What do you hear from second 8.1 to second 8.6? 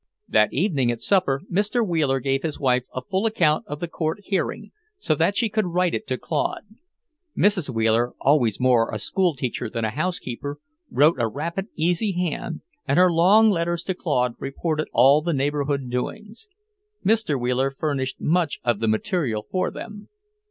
always